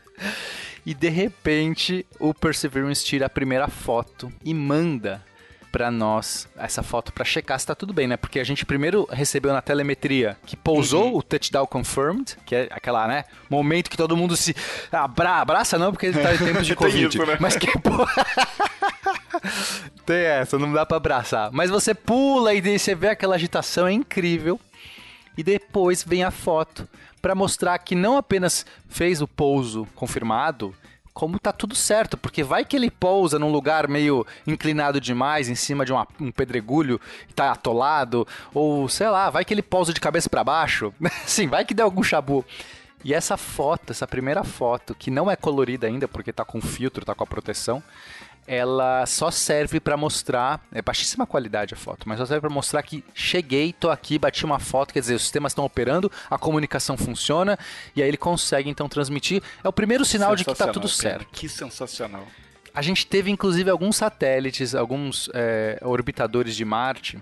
e 0.85 0.93
de 0.93 1.09
repente 1.09 2.05
o 2.19 2.33
Perseverance 2.33 3.03
tira 3.03 3.25
a 3.25 3.29
primeira 3.29 3.67
foto 3.67 4.31
e 4.43 4.53
manda 4.53 5.23
para 5.71 5.91
nós 5.91 6.47
essa 6.57 6.81
foto 6.81 7.11
para 7.13 7.25
checar 7.25 7.59
se 7.59 7.65
tá 7.65 7.75
tudo 7.75 7.93
bem, 7.93 8.07
né? 8.07 8.17
Porque 8.17 8.39
a 8.39 8.43
gente 8.43 8.65
primeiro 8.65 9.07
recebeu 9.11 9.53
na 9.53 9.61
telemetria 9.61 10.37
que 10.45 10.55
pousou 10.55 11.11
uhum. 11.11 11.17
o 11.17 11.23
touchdown 11.23 11.65
confirmed, 11.65 12.37
que 12.45 12.55
é 12.55 12.67
aquela, 12.71 13.07
né, 13.07 13.25
momento 13.49 13.89
que 13.89 13.97
todo 13.97 14.15
mundo 14.17 14.35
se 14.35 14.55
abra 14.91 15.41
abraça 15.41 15.77
não, 15.77 15.91
porque 15.91 16.07
ele 16.07 16.19
tá 16.19 16.33
em 16.33 16.37
tempos 16.37 16.65
de 16.65 16.75
covid, 16.77 17.07
isso, 17.07 17.25
né? 17.25 17.37
mas 17.39 17.55
que 17.55 17.67
Tem 20.05 20.17
essa, 20.17 20.57
não 20.57 20.71
dá 20.71 20.85
para 20.85 20.97
abraçar. 20.97 21.51
Mas 21.51 21.69
você 21.69 21.93
pula 21.93 22.53
e 22.53 22.61
você 22.79 22.95
vê 22.95 23.09
aquela 23.09 23.35
agitação, 23.35 23.85
é 23.85 23.91
incrível. 23.91 24.59
E 25.37 25.43
depois 25.43 26.03
vem 26.03 26.23
a 26.23 26.31
foto 26.31 26.87
para 27.21 27.35
mostrar 27.35 27.77
que 27.79 27.93
não 27.93 28.17
apenas 28.17 28.65
fez 28.89 29.21
o 29.21 29.27
pouso 29.27 29.87
confirmado, 29.95 30.73
como 31.17 31.39
tá 31.39 31.51
tudo 31.51 31.73
certo, 31.73 32.15
porque 32.15 32.43
vai 32.43 32.63
que 32.63 32.75
ele 32.75 32.91
pousa 32.91 33.39
num 33.39 33.51
lugar 33.51 33.87
meio 33.87 34.23
inclinado 34.45 35.01
demais, 35.01 35.49
em 35.49 35.55
cima 35.55 35.83
de 35.83 35.91
uma, 35.91 36.07
um 36.21 36.31
pedregulho 36.31 37.01
e 37.27 37.33
tá 37.33 37.51
atolado, 37.51 38.27
ou 38.53 38.87
sei 38.87 39.09
lá, 39.09 39.27
vai 39.31 39.43
que 39.43 39.51
ele 39.51 39.63
pousa 39.63 39.91
de 39.91 39.99
cabeça 39.99 40.29
para 40.29 40.43
baixo. 40.43 40.93
Sim, 41.25 41.47
vai 41.47 41.65
que 41.65 41.73
deu 41.73 41.85
algum 41.85 42.03
chabu. 42.03 42.45
E 43.03 43.15
essa 43.15 43.35
foto, 43.35 43.89
essa 43.89 44.05
primeira 44.05 44.43
foto, 44.43 44.93
que 44.93 45.09
não 45.09 45.29
é 45.29 45.35
colorida 45.35 45.87
ainda 45.87 46.07
porque 46.07 46.31
tá 46.31 46.45
com 46.45 46.61
filtro, 46.61 47.03
tá 47.03 47.15
com 47.15 47.23
a 47.23 47.27
proteção, 47.27 47.81
ela 48.47 49.05
só 49.05 49.29
serve 49.29 49.77
para 49.79 49.97
mostrar, 49.97 50.65
é 50.71 50.81
baixíssima 50.81 51.27
qualidade 51.27 51.73
a 51.73 51.77
foto, 51.77 52.07
mas 52.07 52.17
só 52.17 52.25
serve 52.25 52.41
para 52.41 52.49
mostrar 52.49 52.81
que 52.81 53.03
cheguei, 53.13 53.73
tô 53.73 53.89
aqui, 53.89 54.17
bati 54.17 54.45
uma 54.45 54.57
foto, 54.57 54.93
quer 54.93 55.01
dizer, 55.01 55.15
os 55.15 55.21
sistemas 55.21 55.51
estão 55.51 55.65
operando, 55.65 56.09
a 56.29 56.37
comunicação 56.37 56.95
funciona 56.95 57.59
e 57.93 58.01
aí 58.01 58.07
ele 58.07 58.17
consegue 58.17 58.69
então 58.69 58.87
transmitir. 58.87 59.43
É 59.61 59.67
o 59.67 59.73
primeiro 59.73 60.05
sinal 60.05 60.33
de 60.33 60.45
que 60.45 60.55
tá 60.55 60.67
tudo 60.69 60.87
certo. 60.87 61.27
Que 61.31 61.49
sensacional. 61.49 62.25
A 62.73 62.81
gente 62.81 63.05
teve 63.05 63.29
inclusive 63.29 63.69
alguns 63.69 63.97
satélites, 63.97 64.73
alguns 64.73 65.29
é, 65.33 65.79
orbitadores 65.81 66.55
de 66.55 66.63
Marte, 66.63 67.19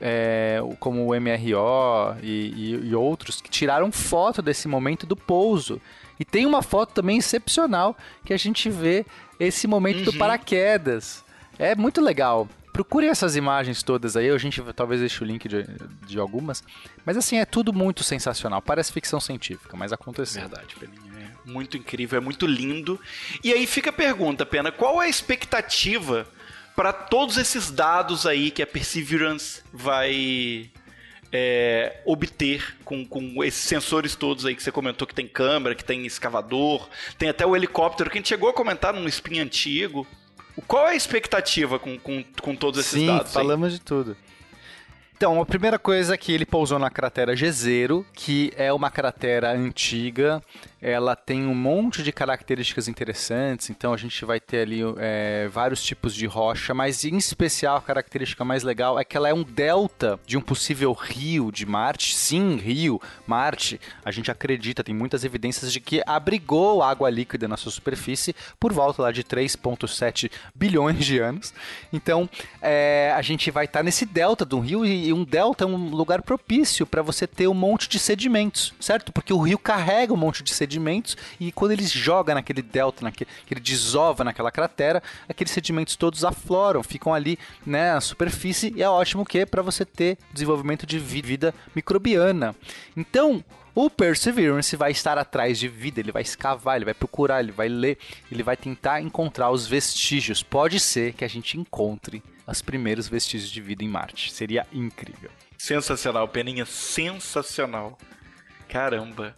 é, 0.00 0.58
como 0.78 1.06
o 1.06 1.20
MRO 1.20 2.16
e, 2.22 2.52
e, 2.54 2.88
e 2.88 2.94
outros, 2.94 3.40
que 3.40 3.48
tiraram 3.48 3.90
foto 3.90 4.42
desse 4.42 4.68
momento 4.68 5.06
do 5.06 5.16
pouso. 5.16 5.80
E 6.18 6.24
tem 6.24 6.46
uma 6.46 6.62
foto 6.62 6.94
também 6.94 7.18
excepcional 7.18 7.96
que 8.24 8.32
a 8.32 8.36
gente 8.36 8.70
vê 8.70 9.04
esse 9.38 9.66
momento 9.66 9.98
uhum. 9.98 10.04
do 10.04 10.12
paraquedas. 10.14 11.24
É 11.58 11.74
muito 11.74 12.00
legal. 12.00 12.48
Procure 12.72 13.06
essas 13.06 13.36
imagens 13.36 13.82
todas 13.82 14.16
aí, 14.16 14.28
a 14.28 14.36
gente 14.36 14.62
talvez 14.74 15.00
deixe 15.00 15.24
o 15.24 15.26
link 15.26 15.48
de, 15.48 15.64
de 16.06 16.18
algumas. 16.18 16.62
Mas 17.06 17.16
assim, 17.16 17.38
é 17.38 17.46
tudo 17.46 17.72
muito 17.72 18.04
sensacional. 18.04 18.60
Parece 18.60 18.92
ficção 18.92 19.18
científica, 19.18 19.76
mas 19.76 19.92
aconteceu. 19.92 20.42
Verdade, 20.42 20.76
Peninha. 20.76 21.32
É 21.46 21.50
muito 21.50 21.76
incrível, 21.78 22.18
é 22.18 22.20
muito 22.20 22.46
lindo. 22.46 23.00
E 23.42 23.52
aí 23.52 23.66
fica 23.66 23.88
a 23.88 23.92
pergunta, 23.92 24.44
Pena, 24.44 24.70
qual 24.70 25.00
é 25.00 25.06
a 25.06 25.08
expectativa 25.08 26.26
para 26.74 26.92
todos 26.92 27.38
esses 27.38 27.70
dados 27.70 28.26
aí 28.26 28.50
que 28.50 28.62
a 28.62 28.66
Perseverance 28.66 29.62
vai 29.72 30.70
é, 31.38 32.00
obter 32.06 32.76
com, 32.82 33.04
com 33.04 33.44
esses 33.44 33.60
sensores 33.60 34.16
todos 34.16 34.46
aí 34.46 34.54
que 34.54 34.62
você 34.62 34.72
comentou 34.72 35.06
que 35.06 35.14
tem 35.14 35.28
câmera, 35.28 35.74
que 35.74 35.84
tem 35.84 36.06
escavador, 36.06 36.88
tem 37.18 37.28
até 37.28 37.44
o 37.44 37.54
helicóptero 37.54 38.08
que 38.08 38.16
a 38.16 38.20
gente 38.20 38.28
chegou 38.28 38.48
a 38.48 38.54
comentar 38.54 38.94
num 38.94 39.06
spin 39.06 39.40
antigo. 39.40 40.06
Qual 40.66 40.88
é 40.88 40.92
a 40.92 40.96
expectativa 40.96 41.78
com, 41.78 41.98
com, 41.98 42.24
com 42.40 42.56
todos 42.56 42.80
esses 42.80 43.00
Sim, 43.00 43.06
dados? 43.06 43.32
falamos 43.32 43.74
de 43.74 43.80
tudo. 43.80 44.16
Então, 45.14 45.40
a 45.40 45.46
primeira 45.46 45.78
coisa 45.78 46.14
é 46.14 46.16
que 46.16 46.32
ele 46.32 46.46
pousou 46.46 46.78
na 46.78 46.90
cratera 46.90 47.34
G0, 47.34 48.04
que 48.14 48.52
é 48.56 48.72
uma 48.72 48.90
cratera 48.90 49.50
antiga, 49.52 50.42
ela 50.80 51.16
tem 51.16 51.46
um 51.46 51.54
monte 51.54 52.02
de 52.02 52.12
características 52.12 52.86
interessantes, 52.86 53.70
então 53.70 53.94
a 53.94 53.96
gente 53.96 54.24
vai 54.24 54.38
ter 54.38 54.60
ali 54.60 54.80
é, 54.98 55.48
vários 55.48 55.82
tipos 55.82 56.14
de 56.14 56.26
rocha, 56.26 56.74
mas 56.74 57.04
em 57.04 57.16
especial 57.16 57.76
a 57.76 57.80
característica 57.80 58.44
mais 58.44 58.62
legal 58.62 58.98
é 58.98 59.04
que 59.04 59.16
ela 59.16 59.28
é 59.28 59.34
um 59.34 59.42
delta 59.42 60.20
de 60.26 60.36
um 60.36 60.40
possível 60.40 60.92
rio 60.92 61.50
de 61.50 61.64
Marte. 61.64 62.14
Sim, 62.14 62.56
rio, 62.56 63.00
Marte, 63.26 63.80
a 64.04 64.10
gente 64.10 64.30
acredita, 64.30 64.84
tem 64.84 64.94
muitas 64.94 65.24
evidências 65.24 65.72
de 65.72 65.80
que 65.80 66.02
abrigou 66.06 66.82
água 66.82 67.08
líquida 67.08 67.48
na 67.48 67.56
sua 67.56 67.72
superfície 67.72 68.34
por 68.60 68.72
volta 68.72 69.02
lá 69.02 69.12
de 69.12 69.24
3,7 69.24 70.30
bilhões 70.54 71.04
de 71.04 71.18
anos. 71.18 71.54
Então 71.92 72.28
é, 72.60 73.12
a 73.16 73.22
gente 73.22 73.50
vai 73.50 73.64
estar 73.64 73.80
tá 73.80 73.82
nesse 73.82 74.04
delta 74.04 74.44
do 74.44 74.60
rio 74.60 74.84
e 74.84 75.12
um 75.12 75.24
delta 75.24 75.64
é 75.64 75.66
um 75.66 75.88
lugar 75.88 76.20
propício 76.20 76.86
para 76.86 77.00
você 77.00 77.26
ter 77.26 77.48
um 77.48 77.54
monte 77.54 77.88
de 77.88 77.98
sedimentos, 77.98 78.74
certo? 78.78 79.10
Porque 79.10 79.32
o 79.32 79.40
rio 79.40 79.58
carrega 79.58 80.12
um 80.12 80.16
monte 80.16 80.42
de 80.42 80.52
sedimentos 80.52 80.65
sedimentos 80.66 81.16
e 81.38 81.52
quando 81.52 81.72
ele 81.72 81.86
joga 81.86 82.34
naquele 82.34 82.60
delta, 82.60 83.04
naquele, 83.04 83.30
que 83.46 83.54
ele 83.54 83.60
desova 83.60 84.24
naquela 84.24 84.50
cratera, 84.50 85.02
aqueles 85.28 85.52
sedimentos 85.52 85.96
todos 85.96 86.24
afloram, 86.24 86.82
ficam 86.82 87.14
ali 87.14 87.38
né, 87.64 87.94
na 87.94 88.00
superfície 88.00 88.72
e 88.76 88.82
é 88.82 88.88
ótimo 88.88 89.24
que 89.24 89.46
para 89.46 89.62
você 89.62 89.84
ter 89.84 90.18
desenvolvimento 90.32 90.84
de 90.84 90.98
vida 90.98 91.54
microbiana. 91.74 92.54
Então, 92.96 93.44
o 93.74 93.90
Perseverance 93.90 94.74
vai 94.74 94.90
estar 94.90 95.18
atrás 95.18 95.58
de 95.58 95.68
vida, 95.68 96.00
ele 96.00 96.10
vai 96.10 96.22
escavar, 96.22 96.76
ele 96.76 96.86
vai 96.86 96.94
procurar, 96.94 97.40
ele 97.40 97.52
vai 97.52 97.68
ler, 97.68 97.98
ele 98.32 98.42
vai 98.42 98.56
tentar 98.56 99.02
encontrar 99.02 99.50
os 99.50 99.66
vestígios. 99.66 100.42
Pode 100.42 100.80
ser 100.80 101.12
que 101.12 101.24
a 101.24 101.28
gente 101.28 101.58
encontre 101.58 102.22
os 102.46 102.62
primeiros 102.62 103.06
vestígios 103.06 103.50
de 103.50 103.60
vida 103.60 103.84
em 103.84 103.88
Marte. 103.88 104.32
Seria 104.32 104.66
incrível. 104.72 105.30
Sensacional, 105.58 106.26
Peninha, 106.26 106.64
sensacional. 106.64 107.98
Caramba. 108.66 109.34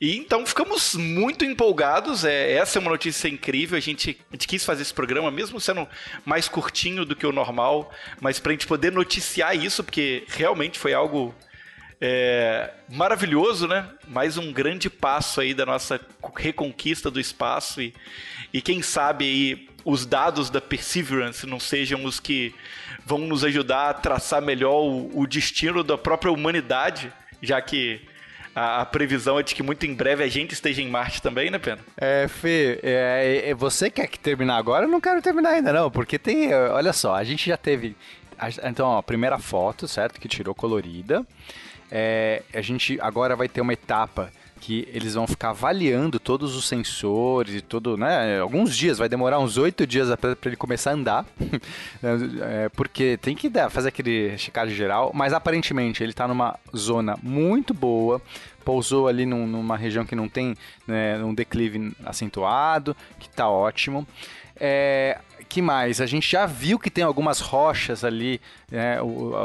E 0.00 0.16
então 0.16 0.44
ficamos 0.44 0.94
muito 0.94 1.44
empolgados. 1.44 2.24
É, 2.24 2.52
essa 2.52 2.78
é 2.78 2.80
uma 2.80 2.90
notícia 2.90 3.28
incrível. 3.28 3.76
A 3.76 3.80
gente, 3.80 4.18
a 4.30 4.34
gente 4.34 4.46
quis 4.46 4.64
fazer 4.64 4.82
esse 4.82 4.94
programa, 4.94 5.30
mesmo 5.30 5.60
sendo 5.60 5.88
mais 6.24 6.48
curtinho 6.48 7.04
do 7.04 7.16
que 7.16 7.26
o 7.26 7.32
normal, 7.32 7.90
mas 8.20 8.38
para 8.38 8.50
a 8.50 8.54
gente 8.54 8.66
poder 8.66 8.92
noticiar 8.92 9.56
isso, 9.56 9.82
porque 9.84 10.24
realmente 10.28 10.78
foi 10.78 10.92
algo 10.94 11.34
é, 12.00 12.70
maravilhoso, 12.88 13.66
né? 13.66 13.88
Mais 14.06 14.36
um 14.36 14.52
grande 14.52 14.90
passo 14.90 15.40
aí 15.40 15.54
da 15.54 15.64
nossa 15.64 16.00
reconquista 16.36 17.10
do 17.10 17.20
espaço 17.20 17.80
e, 17.80 17.94
e 18.52 18.60
quem 18.60 18.82
sabe 18.82 19.24
aí 19.24 19.68
os 19.84 20.06
dados 20.06 20.50
da 20.50 20.60
Perseverance 20.60 21.46
não 21.46 21.60
sejam 21.60 22.04
os 22.04 22.18
que 22.18 22.54
vão 23.04 23.18
nos 23.18 23.44
ajudar 23.44 23.90
a 23.90 23.94
traçar 23.94 24.40
melhor 24.40 24.82
o, 24.82 25.20
o 25.20 25.26
destino 25.26 25.84
da 25.84 25.96
própria 25.98 26.32
humanidade, 26.32 27.12
já 27.42 27.60
que 27.60 28.00
a, 28.54 28.82
a, 28.82 28.86
previsão 28.86 29.38
é 29.38 29.42
de 29.42 29.54
que 29.54 29.62
muito 29.62 29.84
em 29.86 29.94
breve 29.94 30.22
a 30.22 30.28
gente 30.28 30.52
esteja 30.52 30.82
em 30.82 30.88
Marte 30.88 31.20
também, 31.20 31.50
né, 31.50 31.58
Pena? 31.58 31.80
É, 31.96 32.28
Fê, 32.28 32.78
é, 32.82 33.42
é, 33.46 33.54
você 33.54 33.90
quer 33.90 34.06
que 34.06 34.18
terminar 34.18 34.56
agora? 34.56 34.84
Eu 34.84 34.90
não 34.90 35.00
quero 35.00 35.20
terminar 35.20 35.50
ainda, 35.50 35.72
não, 35.72 35.90
porque 35.90 36.18
tem. 36.18 36.52
Olha 36.54 36.92
só, 36.92 37.14
a 37.14 37.24
gente 37.24 37.48
já 37.48 37.56
teve. 37.56 37.96
Então, 38.64 38.88
ó, 38.88 38.98
a 38.98 39.02
primeira 39.02 39.38
foto, 39.38 39.86
certo? 39.88 40.20
Que 40.20 40.28
tirou 40.28 40.54
colorida. 40.54 41.24
É, 41.90 42.42
a 42.52 42.60
gente 42.60 42.98
agora 43.00 43.36
vai 43.36 43.48
ter 43.48 43.60
uma 43.60 43.72
etapa 43.72 44.30
que 44.64 44.88
eles 44.94 45.12
vão 45.12 45.26
ficar 45.26 45.50
avaliando 45.50 46.18
todos 46.18 46.56
os 46.56 46.66
sensores 46.66 47.56
e 47.56 47.60
todo, 47.60 47.98
né? 47.98 48.40
Alguns 48.40 48.74
dias, 48.74 48.96
vai 48.96 49.10
demorar 49.10 49.38
uns 49.38 49.58
oito 49.58 49.86
dias 49.86 50.08
para 50.16 50.34
ele 50.46 50.56
começar 50.56 50.92
a 50.92 50.94
andar, 50.94 51.26
é, 52.02 52.70
porque 52.70 53.18
tem 53.18 53.36
que 53.36 53.50
dar, 53.50 53.68
fazer 53.68 53.88
aquele 53.88 54.38
checagem 54.38 54.74
geral, 54.74 55.12
mas 55.12 55.34
aparentemente 55.34 56.02
ele 56.02 56.12
está 56.12 56.26
numa 56.26 56.58
zona 56.74 57.14
muito 57.22 57.74
boa, 57.74 58.22
pousou 58.64 59.06
ali 59.06 59.26
num, 59.26 59.46
numa 59.46 59.76
região 59.76 60.06
que 60.06 60.14
não 60.14 60.30
tem 60.30 60.56
né, 60.86 61.22
um 61.22 61.34
declive 61.34 61.92
acentuado, 62.02 62.96
que 63.18 63.28
está 63.28 63.46
ótimo. 63.46 64.08
É, 64.56 65.18
que 65.46 65.60
mais? 65.60 66.00
A 66.00 66.06
gente 66.06 66.30
já 66.30 66.46
viu 66.46 66.78
que 66.78 66.88
tem 66.88 67.04
algumas 67.04 67.40
rochas 67.40 68.02
ali. 68.02 68.40
Né, 68.70 68.96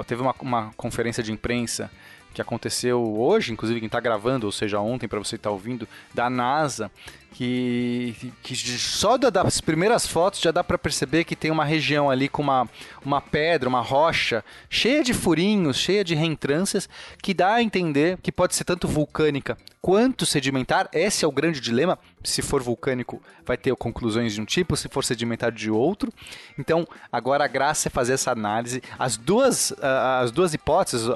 teve 0.07 0.21
uma, 0.21 0.33
uma 0.39 0.71
conferência 0.77 1.21
de 1.21 1.33
imprensa 1.33 1.91
que 2.39 2.41
aconteceu 2.41 3.19
hoje, 3.19 3.51
inclusive 3.51 3.79
quem 3.81 3.87
está 3.87 3.99
gravando, 3.99 4.45
ou 4.45 4.51
seja, 4.51 4.79
ontem 4.79 5.07
para 5.07 5.19
você 5.19 5.35
estar 5.35 5.49
tá 5.49 5.53
ouvindo, 5.53 5.87
da 6.13 6.29
NASA, 6.29 6.89
que, 7.31 8.33
que 8.43 8.55
só 8.55 9.17
das 9.17 9.61
primeiras 9.61 10.05
fotos 10.05 10.41
já 10.41 10.51
dá 10.51 10.63
para 10.63 10.77
perceber 10.77 11.23
que 11.23 11.35
tem 11.35 11.51
uma 11.51 11.63
região 11.63 12.09
ali 12.09 12.27
com 12.27 12.41
uma, 12.41 12.67
uma 13.03 13.21
pedra, 13.21 13.69
uma 13.69 13.81
rocha, 13.81 14.43
cheia 14.69 15.03
de 15.03 15.13
furinhos, 15.13 15.77
cheia 15.77 16.03
de 16.03 16.15
reentrâncias, 16.15 16.89
que 17.21 17.33
dá 17.33 17.55
a 17.55 17.63
entender 17.63 18.17
que 18.21 18.31
pode 18.31 18.55
ser 18.55 18.63
tanto 18.63 18.87
vulcânica 18.87 19.57
quanto 19.81 20.25
sedimentar. 20.25 20.89
Esse 20.91 21.23
é 21.23 21.27
o 21.27 21.31
grande 21.31 21.59
dilema. 21.59 21.97
Se 22.23 22.41
for 22.41 22.61
vulcânico, 22.61 23.21
vai 23.45 23.55
ter 23.55 23.73
conclusões 23.75 24.33
de 24.33 24.41
um 24.41 24.45
tipo, 24.45 24.75
se 24.75 24.89
for 24.89 25.05
sedimentar, 25.05 25.51
de 25.51 25.71
outro. 25.71 26.11
Então, 26.57 26.85
agora 27.11 27.45
a 27.45 27.47
graça 27.47 27.87
é 27.87 27.89
fazer 27.89 28.13
essa 28.13 28.31
análise. 28.31 28.83
As 28.97 29.15
duas, 29.15 29.73
as 29.81 30.31
duas 30.31 30.53
hipóteses, 30.53 31.07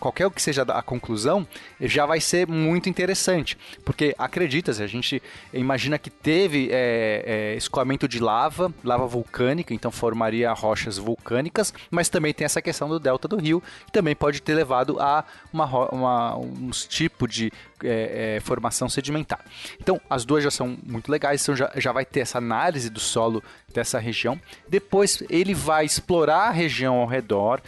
qualquer 0.00 0.30
que 0.30 0.40
seja 0.40 0.62
a 0.62 0.82
conclusão, 0.82 1.46
já 1.80 2.06
vai 2.06 2.20
ser 2.20 2.48
muito 2.48 2.88
interessante. 2.88 3.58
Porque 3.84 4.14
acredita-se, 4.18 4.82
a 4.82 4.86
gente 4.86 5.22
imagina 5.52 5.98
que 5.98 6.10
teve 6.10 6.68
é, 6.70 7.22
é, 7.26 7.56
escoamento 7.56 8.08
de 8.08 8.18
lava, 8.18 8.72
lava 8.82 9.06
vulcânica, 9.06 9.74
então 9.74 9.90
formaria 9.90 10.52
rochas 10.52 10.98
vulcânicas, 10.98 11.72
mas 11.90 12.08
também 12.08 12.32
tem 12.32 12.44
essa 12.44 12.62
questão 12.62 12.88
do 12.88 12.98
delta 12.98 13.28
do 13.28 13.36
rio, 13.36 13.62
que 13.86 13.92
também 13.92 14.14
pode 14.14 14.42
ter 14.42 14.54
levado 14.54 15.00
a 15.00 15.24
uma, 15.52 15.66
uma 15.90 16.36
uns 16.36 16.86
tipos 16.86 17.30
de 17.30 17.52
é, 17.82 18.36
é, 18.36 18.40
formação 18.40 18.88
sedimentar. 18.88 19.44
Então, 19.80 20.00
as 20.08 20.24
duas 20.24 20.42
já 20.42 20.50
são 20.50 20.76
muito 20.84 21.10
legais, 21.10 21.42
então 21.42 21.54
já, 21.54 21.70
já 21.76 21.92
vai 21.92 22.04
ter 22.04 22.20
essa 22.20 22.38
análise 22.38 22.88
do 22.90 23.00
solo 23.00 23.42
dessa 23.72 23.98
região. 23.98 24.40
Depois, 24.68 25.22
ele 25.28 25.54
vai 25.54 25.84
explorar 25.84 26.48
a 26.48 26.50
região 26.50 26.96
ao 26.96 27.06
redor, 27.06 27.60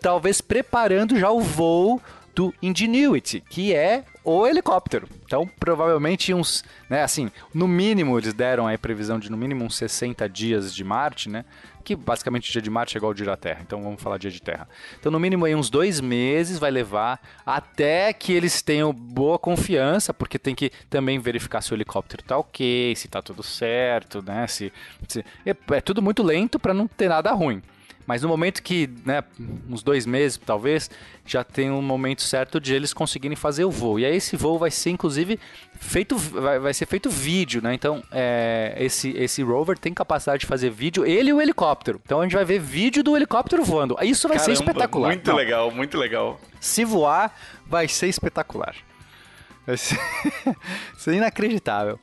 talvez 0.00 0.40
preparando 0.40 1.18
já 1.18 1.30
o 1.30 1.40
voo 1.40 2.00
do 2.34 2.52
Ingenuity, 2.60 3.42
que 3.48 3.74
é 3.74 4.04
o 4.24 4.46
helicóptero. 4.46 5.06
Então, 5.24 5.46
provavelmente 5.60 6.32
uns, 6.32 6.64
né, 6.88 7.02
assim, 7.02 7.30
no 7.52 7.68
mínimo 7.68 8.18
eles 8.18 8.32
deram 8.32 8.66
a 8.66 8.76
previsão 8.78 9.18
de 9.18 9.30
no 9.30 9.36
mínimo 9.36 9.64
uns 9.64 9.76
60 9.76 10.28
dias 10.28 10.74
de 10.74 10.82
Marte, 10.82 11.28
né? 11.28 11.44
Que 11.84 11.94
basicamente 11.94 12.48
o 12.48 12.52
dia 12.52 12.62
de 12.62 12.70
Marte 12.70 12.96
é 12.96 12.98
igual 12.98 13.10
ao 13.10 13.14
dia 13.14 13.26
da 13.26 13.36
Terra, 13.36 13.60
então 13.60 13.82
vamos 13.82 14.02
falar 14.02 14.16
dia 14.16 14.30
de 14.30 14.40
Terra. 14.40 14.66
Então, 14.98 15.12
no 15.12 15.20
mínimo 15.20 15.44
aí 15.44 15.54
uns 15.54 15.68
dois 15.68 16.00
meses 16.00 16.58
vai 16.58 16.70
levar 16.70 17.20
até 17.44 18.12
que 18.14 18.32
eles 18.32 18.62
tenham 18.62 18.90
boa 18.90 19.38
confiança, 19.38 20.14
porque 20.14 20.38
tem 20.38 20.54
que 20.54 20.70
também 20.88 21.18
verificar 21.18 21.60
se 21.60 21.72
o 21.72 21.76
helicóptero 21.76 22.22
tá 22.22 22.38
ok, 22.38 22.96
se 22.96 23.06
tá 23.06 23.20
tudo 23.20 23.42
certo, 23.42 24.22
né? 24.22 24.46
Se, 24.46 24.72
se 25.06 25.22
é, 25.44 25.54
é 25.72 25.80
tudo 25.82 26.00
muito 26.00 26.22
lento 26.22 26.58
para 26.58 26.72
não 26.72 26.86
ter 26.86 27.08
nada 27.08 27.30
ruim. 27.32 27.62
Mas 28.06 28.22
no 28.22 28.28
momento 28.28 28.62
que, 28.62 28.88
né, 29.04 29.22
uns 29.68 29.82
dois 29.82 30.04
meses 30.06 30.40
talvez, 30.44 30.90
já 31.24 31.42
tem 31.42 31.70
um 31.70 31.80
momento 31.80 32.22
certo 32.22 32.60
de 32.60 32.74
eles 32.74 32.92
conseguirem 32.92 33.36
fazer 33.36 33.64
o 33.64 33.70
voo. 33.70 33.98
E 33.98 34.04
aí 34.04 34.16
esse 34.16 34.36
voo 34.36 34.58
vai 34.58 34.70
ser, 34.70 34.90
inclusive, 34.90 35.38
feito, 35.78 36.16
vai, 36.16 36.58
vai 36.58 36.74
ser 36.74 36.86
feito 36.86 37.08
vídeo, 37.08 37.62
né? 37.62 37.72
Então, 37.74 38.02
é, 38.12 38.74
esse, 38.78 39.10
esse 39.10 39.42
rover 39.42 39.78
tem 39.78 39.94
capacidade 39.94 40.40
de 40.40 40.46
fazer 40.46 40.70
vídeo, 40.70 41.06
ele 41.06 41.30
e 41.30 41.32
o 41.32 41.40
helicóptero. 41.40 42.00
Então 42.04 42.20
a 42.20 42.24
gente 42.24 42.34
vai 42.34 42.44
ver 42.44 42.58
vídeo 42.58 43.02
do 43.02 43.16
helicóptero 43.16 43.64
voando. 43.64 43.96
Isso 44.02 44.28
vai 44.28 44.36
Caramba, 44.36 44.56
ser 44.56 44.62
espetacular. 44.62 45.08
Muito 45.08 45.30
Não. 45.30 45.36
legal, 45.36 45.70
muito 45.70 45.98
legal. 45.98 46.40
Se 46.60 46.84
voar, 46.84 47.34
vai 47.66 47.88
ser 47.88 48.08
espetacular. 48.08 48.74
Vai 49.66 49.76
ser, 49.76 49.98
ser 50.98 51.14
inacreditável. 51.14 51.98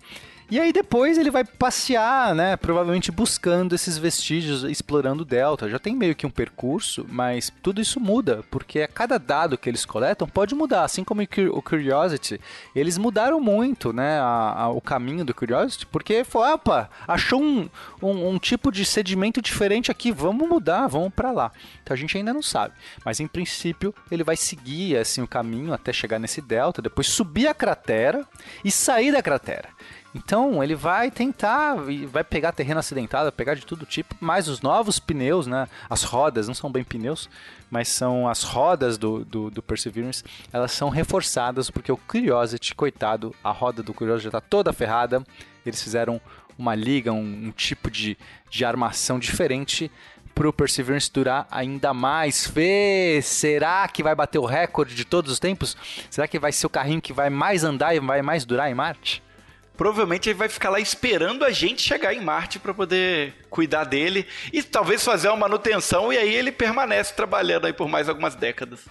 E 0.52 0.60
aí 0.60 0.74
depois 0.74 1.18
ele 1.18 1.32
vai 1.32 1.46
passear, 1.46 2.36
né? 2.36 2.58
Provavelmente 2.58 3.10
buscando 3.10 3.74
esses 3.74 3.98
vestígios, 3.98 4.66
explorando 4.66 5.24
o 5.24 5.26
Delta. 5.26 5.70
Já 5.70 5.80
tem 5.80 5.96
meio 5.96 6.14
que 6.14 6.28
um 6.28 6.30
percurso, 6.30 7.06
mas 7.10 7.50
tudo 7.64 7.80
isso 7.80 8.02
muda, 8.02 8.44
porque 8.52 8.82
a 8.82 8.88
cada 8.90 9.18
dado 9.18 9.58
que 9.58 9.70
eles 9.70 9.86
coletam 9.86 10.28
pode 10.28 10.54
mudar. 10.54 10.84
Assim 10.84 11.06
como 11.06 11.22
o 11.22 11.62
Curiosity, 11.62 12.38
eles 12.76 12.98
mudaram 12.98 13.40
muito, 13.40 13.94
né? 13.94 14.20
A, 14.20 14.64
a, 14.64 14.70
o 14.70 14.82
caminho 14.82 15.24
do 15.24 15.34
Curiosity, 15.34 15.86
porque 15.86 16.26
foi, 16.26 16.50
opa, 16.52 16.90
achou 17.08 17.42
um, 17.42 17.70
um, 18.02 18.32
um 18.32 18.38
tipo 18.38 18.74
de 18.74 18.84
sedimento 18.84 19.42
diferente 19.42 19.90
aqui, 19.90 20.12
vamos 20.12 20.50
mudar, 20.50 20.86
vamos 20.88 21.14
para 21.14 21.32
lá. 21.32 21.54
Então 21.82 21.94
a 21.94 21.98
gente 21.98 22.18
ainda 22.18 22.34
não 22.34 22.42
sabe. 22.42 22.74
Mas 23.06 23.22
em 23.22 23.28
princípio 23.28 23.96
ele 24.12 24.22
vai 24.26 24.36
seguir 24.36 24.98
assim 24.98 25.22
o 25.22 25.28
caminho 25.28 25.72
até 25.72 25.94
chegar 25.94 26.20
nesse 26.20 26.42
delta, 26.42 26.82
depois 26.82 27.08
subir 27.08 27.48
a 27.48 27.54
cratera 27.54 28.28
e 28.66 28.70
sair 28.70 29.14
da 29.14 29.22
cratera. 29.22 29.70
Então 30.14 30.62
ele 30.62 30.76
vai 30.76 31.10
tentar 31.10 31.76
vai 32.08 32.24
pegar 32.24 32.52
terreno 32.52 32.80
acidentado, 32.80 33.32
pegar 33.32 33.54
de 33.54 33.66
todo 33.66 33.86
tipo, 33.86 34.16
mas 34.20 34.48
os 34.48 34.62
novos 34.62 35.00
pneus, 35.00 35.48
né? 35.48 35.68
As 35.90 36.04
rodas 36.04 36.48
não 36.48 36.54
são 36.54 36.72
bem 36.72 36.84
pneus, 36.84 37.30
mas 37.70 37.88
são 37.88 38.28
as 38.28 38.44
rodas 38.44 38.98
do, 38.98 39.24
do, 39.24 39.50
do 39.50 39.64
Perseverance, 39.64 40.24
elas 40.52 40.74
são 40.74 40.90
reforçadas 40.90 41.70
porque 41.70 41.92
o 41.92 41.98
Curiosity, 41.98 42.76
coitado, 42.76 43.34
a 43.42 43.52
roda 43.52 43.82
do 43.82 43.94
Curiosity 43.94 44.26
já 44.26 44.30
está 44.30 44.42
toda 44.42 44.74
ferrada. 44.74 45.24
Eles 45.66 45.82
fizeram 45.82 46.20
uma 46.58 46.76
liga, 46.76 47.14
um, 47.14 47.48
um 47.48 47.52
tipo 47.52 47.90
de, 47.90 48.18
de 48.50 48.66
armação 48.66 49.18
diferente 49.18 49.90
para 50.36 50.50
o 50.50 50.54
Perseverance 50.54 51.12
durar 51.12 51.48
ainda 51.50 51.94
mais. 51.94 52.46
Fê, 52.46 53.20
será 53.24 53.88
que 53.88 54.04
vai 54.04 54.16
bater 54.16 54.40
o 54.40 54.46
recorde 54.46 54.96
de 54.96 55.06
todos 55.06 55.32
os 55.32 55.40
tempos? 55.40 55.78
Será 56.10 56.28
que 56.28 56.40
vai 56.40 56.52
ser 56.52 56.66
o 56.66 56.70
carrinho 56.70 57.02
que 57.02 57.14
vai 57.14 57.30
mais 57.30 57.64
andar 57.64 57.96
e 57.96 58.00
vai 58.00 58.22
mais 58.22 58.44
durar 58.44 58.70
em 58.70 58.76
Marte? 58.76 59.24
Provavelmente 59.82 60.30
ele 60.30 60.38
vai 60.38 60.48
ficar 60.48 60.70
lá 60.70 60.80
esperando 60.80 61.44
a 61.44 61.50
gente 61.50 61.82
chegar 61.82 62.14
em 62.14 62.22
Marte 62.22 62.60
para 62.60 62.72
poder 62.72 63.34
cuidar 63.50 63.84
dele 63.84 64.28
e 64.54 64.62
talvez 64.62 65.04
fazer 65.04 65.28
uma 65.30 65.38
manutenção 65.38 66.14
e 66.14 66.18
aí 66.20 66.36
ele 66.36 66.52
permanece 66.52 67.16
trabalhando 67.16 67.66
aí 67.66 67.74
por 67.74 67.90
mais 67.90 68.08
algumas 68.08 68.36
décadas. 68.36 68.82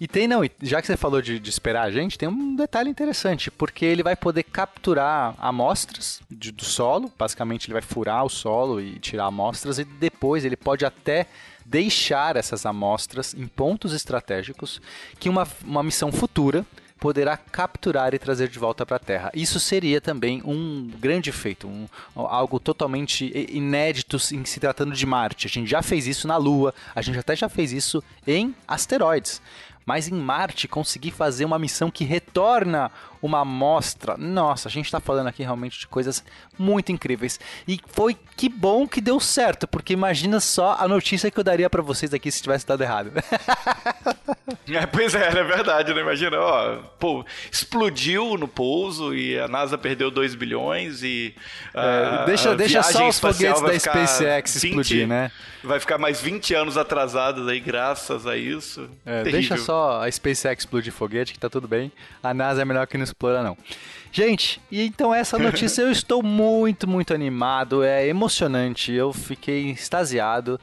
E 0.00 0.08
tem 0.08 0.26
não, 0.26 0.40
já 0.62 0.80
que 0.80 0.86
você 0.86 0.96
falou 0.96 1.20
de, 1.20 1.38
de 1.38 1.50
esperar 1.50 1.82
a 1.82 1.90
gente, 1.90 2.16
tem 2.16 2.26
um 2.26 2.56
detalhe 2.56 2.88
interessante, 2.88 3.50
porque 3.50 3.84
ele 3.84 4.02
vai 4.02 4.16
poder 4.16 4.44
capturar 4.44 5.34
amostras 5.38 6.22
de, 6.30 6.50
do 6.50 6.64
solo, 6.64 7.12
basicamente 7.18 7.66
ele 7.66 7.74
vai 7.74 7.82
furar 7.82 8.24
o 8.24 8.30
solo 8.30 8.80
e 8.80 8.98
tirar 8.98 9.26
amostras 9.26 9.78
e 9.78 9.84
depois 9.84 10.42
ele 10.42 10.56
pode 10.56 10.86
até 10.86 11.26
deixar 11.66 12.36
essas 12.36 12.64
amostras 12.64 13.34
em 13.34 13.46
pontos 13.46 13.92
estratégicos 13.92 14.80
que 15.18 15.28
uma, 15.28 15.46
uma 15.62 15.82
missão 15.82 16.10
futura 16.10 16.64
poderá 17.00 17.36
capturar 17.36 18.14
e 18.14 18.18
trazer 18.18 18.48
de 18.48 18.58
volta 18.58 18.84
para 18.84 18.96
a 18.96 19.00
Terra. 19.00 19.30
Isso 19.34 19.58
seria 19.58 20.00
também 20.00 20.42
um 20.44 20.90
grande 20.98 21.32
feito, 21.32 21.66
um, 21.66 21.88
algo 22.14 22.60
totalmente 22.60 23.32
inédito 23.50 24.18
em 24.32 24.44
se 24.44 24.60
tratando 24.60 24.94
de 24.94 25.06
Marte. 25.06 25.46
A 25.46 25.50
gente 25.50 25.68
já 25.68 25.82
fez 25.82 26.06
isso 26.06 26.28
na 26.28 26.36
Lua, 26.36 26.74
a 26.94 27.00
gente 27.00 27.18
até 27.18 27.34
já 27.34 27.48
fez 27.48 27.72
isso 27.72 28.04
em 28.26 28.54
asteroides 28.68 29.40
mas 29.90 30.06
em 30.06 30.14
Marte 30.14 30.68
conseguir 30.68 31.10
fazer 31.10 31.44
uma 31.44 31.58
missão 31.58 31.90
que 31.90 32.04
retorna 32.04 32.92
uma 33.20 33.40
amostra. 33.40 34.16
Nossa, 34.16 34.68
a 34.68 34.70
gente 34.70 34.86
está 34.86 35.00
falando 35.00 35.26
aqui 35.26 35.42
realmente 35.42 35.80
de 35.80 35.88
coisas 35.88 36.24
muito 36.56 36.92
incríveis. 36.92 37.40
E 37.66 37.78
foi 37.88 38.16
que 38.36 38.48
bom 38.48 38.86
que 38.86 39.00
deu 39.00 39.18
certo, 39.18 39.66
porque 39.66 39.92
imagina 39.92 40.38
só 40.38 40.76
a 40.78 40.86
notícia 40.86 41.28
que 41.28 41.38
eu 41.38 41.44
daria 41.44 41.68
para 41.68 41.82
vocês 41.82 42.14
aqui 42.14 42.30
se 42.30 42.40
tivesse 42.40 42.64
dado 42.66 42.82
errado. 42.82 43.10
é, 44.70 44.86
pois 44.86 45.12
é, 45.14 45.26
é 45.26 45.42
verdade, 45.42 45.92
né? 45.92 46.00
Imagina, 46.00 46.38
ó, 46.38 46.76
pô, 46.98 47.24
explodiu 47.50 48.36
no 48.38 48.46
pouso 48.46 49.12
e 49.12 49.38
a 49.38 49.48
NASA 49.48 49.76
perdeu 49.76 50.08
2 50.08 50.36
bilhões 50.36 51.02
e. 51.02 51.34
É, 51.74 52.26
deixa 52.26 52.54
deixa 52.54 52.82
só 52.82 53.08
os 53.08 53.18
foguetes 53.18 53.60
da 53.60 53.78
SpaceX 53.78 54.62
20, 54.62 54.64
explodir, 54.64 55.08
né? 55.08 55.32
Vai 55.62 55.78
ficar 55.78 55.98
mais 55.98 56.20
20 56.20 56.54
anos 56.54 56.78
atrasados 56.78 57.46
aí, 57.48 57.60
graças 57.60 58.26
a 58.26 58.36
isso. 58.36 58.88
É, 59.04 59.24
deixa 59.24 59.58
só 59.80 60.02
a 60.02 60.10
SpaceX 60.10 60.64
explodir 60.64 60.92
foguete, 60.92 61.32
que 61.32 61.38
tá 61.38 61.48
tudo 61.48 61.66
bem. 61.66 61.90
A 62.22 62.34
NASA 62.34 62.60
é 62.60 62.64
melhor 62.64 62.86
que 62.86 62.98
não 62.98 63.04
explora, 63.04 63.42
não. 63.42 63.56
Gente, 64.12 64.60
e 64.70 64.84
então 64.84 65.14
essa 65.14 65.38
notícia 65.38 65.82
eu 65.82 65.90
estou 65.92 66.22
muito, 66.22 66.86
muito 66.86 67.14
animado. 67.14 67.82
É 67.82 68.06
emocionante. 68.06 68.92
Eu 68.92 69.12
fiquei 69.12 69.70
extasiado. 69.70 70.60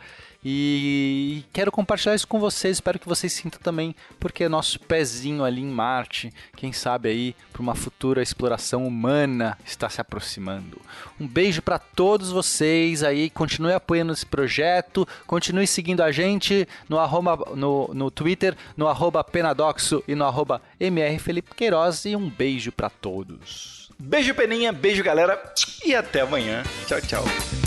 E 0.49 1.43
quero 1.51 1.69
compartilhar 1.73 2.15
isso 2.15 2.25
com 2.25 2.39
vocês, 2.39 2.77
espero 2.77 2.97
que 2.97 3.09
vocês 3.09 3.33
sintam 3.33 3.59
também, 3.59 3.93
porque 4.17 4.45
é 4.45 4.47
nosso 4.47 4.79
pezinho 4.79 5.43
ali 5.43 5.61
em 5.61 5.65
Marte, 5.65 6.31
quem 6.55 6.71
sabe 6.71 7.09
aí, 7.09 7.35
para 7.51 7.61
uma 7.61 7.75
futura 7.75 8.23
exploração 8.23 8.87
humana 8.87 9.57
está 9.65 9.89
se 9.89 9.99
aproximando. 9.99 10.81
Um 11.19 11.27
beijo 11.27 11.61
para 11.61 11.77
todos 11.77 12.31
vocês 12.31 13.03
aí, 13.03 13.29
continue 13.29 13.73
apoiando 13.73 14.13
esse 14.13 14.25
projeto, 14.25 15.05
continue 15.25 15.67
seguindo 15.67 15.99
a 15.99 16.13
gente 16.13 16.65
no, 16.87 16.97
arroba, 16.97 17.53
no, 17.53 17.89
no 17.93 18.09
Twitter, 18.09 18.55
no 18.77 18.87
arroba 18.87 19.25
Penadoxo 19.25 20.01
e 20.07 20.15
no 20.15 20.23
arroba 20.23 20.61
MR 20.79 21.19
Felipe 21.19 21.53
Queiroz, 21.53 22.05
e 22.05 22.15
um 22.15 22.29
beijo 22.29 22.71
para 22.71 22.89
todos. 22.89 23.91
Beijo 23.99 24.33
Peninha, 24.33 24.71
beijo 24.71 25.03
galera, 25.03 25.43
e 25.83 25.93
até 25.93 26.21
amanhã. 26.21 26.63
Tchau, 26.85 27.01
tchau. 27.01 27.66